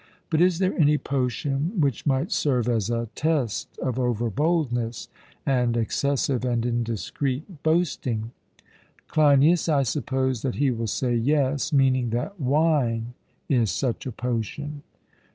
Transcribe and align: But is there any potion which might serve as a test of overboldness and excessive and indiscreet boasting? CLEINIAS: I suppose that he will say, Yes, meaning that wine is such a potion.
But 0.31 0.41
is 0.41 0.57
there 0.57 0.73
any 0.79 0.97
potion 0.97 1.79
which 1.79 2.07
might 2.07 2.31
serve 2.31 2.67
as 2.67 2.89
a 2.89 3.09
test 3.13 3.77
of 3.77 3.99
overboldness 3.99 5.09
and 5.45 5.77
excessive 5.77 6.43
and 6.43 6.65
indiscreet 6.65 7.61
boasting? 7.61 8.31
CLEINIAS: 9.09 9.69
I 9.69 9.83
suppose 9.83 10.41
that 10.41 10.55
he 10.55 10.71
will 10.71 10.87
say, 10.87 11.13
Yes, 11.13 11.71
meaning 11.71 12.09
that 12.09 12.39
wine 12.39 13.13
is 13.47 13.69
such 13.69 14.07
a 14.07 14.11
potion. 14.11 14.81